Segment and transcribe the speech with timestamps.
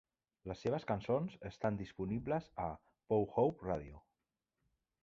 [0.51, 2.67] Les seves cançons estan disponibles a
[3.13, 4.05] Pow Wow Radio.